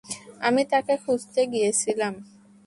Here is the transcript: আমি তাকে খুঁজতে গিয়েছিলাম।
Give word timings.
আমি 0.41 0.61
তাকে 0.71 0.93
খুঁজতে 1.03 1.41
গিয়েছিলাম। 1.53 2.13